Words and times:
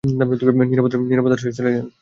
নিরাপদ 1.03 1.31
আশ্রয়ে 1.33 1.55
চলে 1.57 1.71
যান! 1.73 1.85